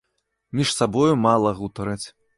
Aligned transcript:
Між 0.59 0.71
сабою 0.79 1.13
мала 1.27 1.53
гутараць. 1.63 2.03